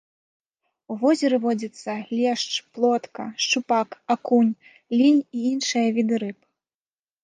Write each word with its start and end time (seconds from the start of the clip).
У 0.93 0.95
возеры 1.03 1.37
водзяцца 1.43 1.91
лешч, 2.17 2.51
плотка, 2.79 3.29
шчупак, 3.45 3.89
акунь, 4.17 4.53
лінь 4.99 5.25
і 5.37 5.49
іншыя 5.55 5.87
віды 6.01 6.15
рыб. 6.27 6.39